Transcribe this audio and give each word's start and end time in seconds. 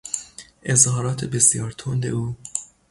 اظهارات 0.63 1.25
بسیار 1.25 1.71
تند 1.77 2.05
او 2.05 2.35